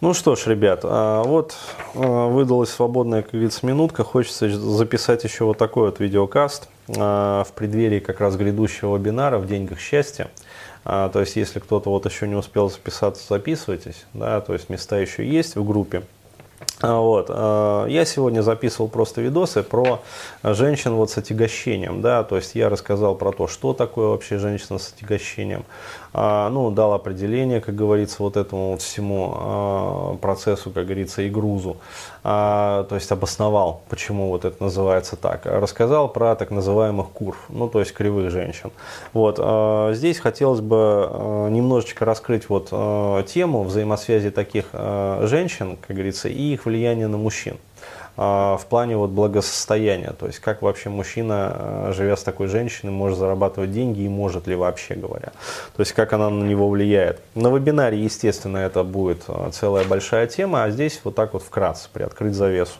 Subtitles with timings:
[0.00, 1.54] Ну что ж, ребят, а, вот
[1.94, 4.02] а, выдалась свободная, как говорится, минутка.
[4.02, 9.46] Хочется записать еще вот такой вот видеокаст а, в преддверии как раз грядущего вебинара в
[9.46, 10.30] деньгах счастья.
[10.82, 14.06] То есть, если кто-то вот еще не успел записаться, записывайтесь.
[14.14, 16.04] Да, то есть, места еще есть в группе.
[16.82, 17.28] Вот.
[17.28, 20.00] Я сегодня записывал просто видосы про
[20.42, 24.78] женщин вот с отягощением, да, то есть я рассказал про то, что такое вообще женщина
[24.78, 25.64] с отягощением,
[26.12, 31.30] а, ну, дал определение, как говорится, вот этому вот всему а, процессу, как говорится, и
[31.30, 31.76] грузу,
[32.24, 37.68] а, то есть обосновал, почему вот это называется так, рассказал про так называемых курв, ну,
[37.68, 38.72] то есть кривых женщин.
[39.12, 39.38] Вот,
[39.94, 42.70] здесь хотелось бы немножечко раскрыть вот
[43.26, 47.56] тему взаимосвязи таких женщин, как говорится, и их влияния на мужчин.
[48.22, 52.90] А, в плане вот благосостояния, то есть как вообще мужчина, а, живя с такой женщиной,
[52.90, 55.32] может зарабатывать деньги и может ли вообще говоря,
[55.74, 57.20] то есть как она на него влияет.
[57.34, 61.88] На вебинаре, естественно, это будет а, целая большая тема, а здесь вот так вот вкратце
[61.90, 62.74] приоткрыть завесу.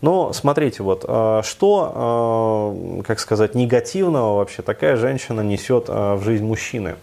[0.00, 1.02] Но смотрите, вот
[1.44, 6.96] что, как сказать, негативного вообще такая женщина несет в жизнь мужчины.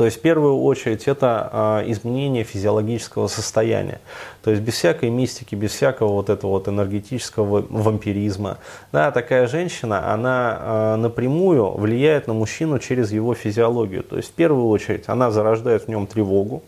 [0.00, 4.00] То есть в первую очередь это а, изменение физиологического состояния.
[4.42, 8.56] То есть без всякой мистики, без всякого вот этого вот энергетического вампиризма.
[8.92, 14.02] Да, такая женщина, она а, напрямую влияет на мужчину через его физиологию.
[14.02, 16.62] То есть в первую очередь она зарождает в нем тревогу,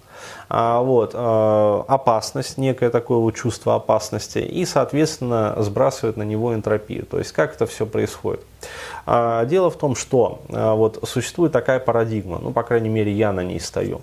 [0.48, 7.06] вот, а, опасность, некое такое вот чувство опасности, и, соответственно, сбрасывает на него энтропию.
[7.06, 8.42] То есть, как это все происходит?
[9.06, 13.42] А, дело в том, что вот существует такая парадигма, ну, по крайней мере, я на
[13.42, 14.02] ней стою,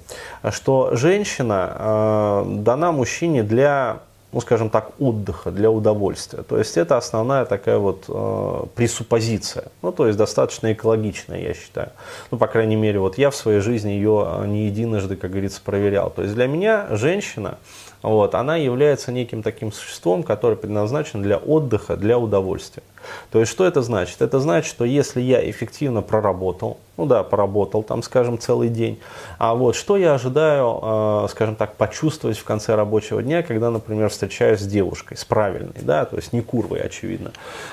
[0.50, 4.00] что женщина дана мужчине для
[4.32, 6.44] ну, скажем так, отдыха, для удовольствия.
[6.44, 9.66] То есть это основная такая вот э, пресуппозиция.
[9.82, 11.90] Ну, то есть достаточно экологичная, я считаю.
[12.30, 15.62] Ну, по крайней мере, вот я в своей жизни ее э, не единожды, как говорится,
[15.64, 16.12] проверял.
[16.12, 17.58] То есть для меня женщина,
[18.04, 22.84] вот, она является неким таким существом, которое предназначено для отдыха, для удовольствия.
[23.32, 24.22] То есть что это значит?
[24.22, 29.00] Это значит, что если я эффективно проработал, ну да, поработал там, скажем, целый день,
[29.38, 34.10] а вот что я ожидаю, э, скажем так, почувствовать в конце рабочего дня, когда, например,
[34.10, 37.32] встречаюсь с девушкой, с правильной, да, то есть не курвой, очевидно.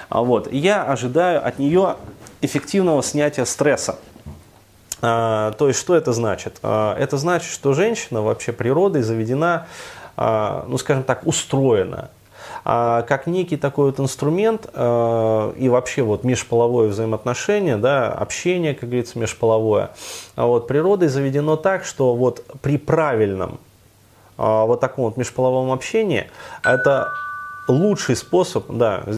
[0.08, 1.96] А вот, я ожидаю от нее
[2.40, 3.98] эффективного снятия стресса.
[5.02, 6.58] А, то есть что это значит?
[6.62, 9.66] А, это значит, что женщина вообще природой заведена
[10.16, 12.10] а, ну, скажем так, устроена
[12.64, 18.88] а как некий такой вот инструмент э, и вообще вот межполовое взаимоотношение, да, общение, как
[18.88, 19.90] говорится, межполовое,
[20.34, 23.58] а вот природой заведено так, что вот при правильном
[24.36, 26.28] вот таком вот межполовом общении
[26.62, 27.08] это
[27.68, 29.02] лучший способ, да,